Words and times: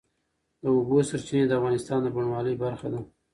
د 0.61 0.63
اوبو 0.75 0.97
سرچینې 1.09 1.45
د 1.47 1.51
افغانستان 1.59 1.99
د 2.03 2.07
بڼوالۍ 2.15 2.55
برخه 2.63 2.87
ده. 2.93 2.99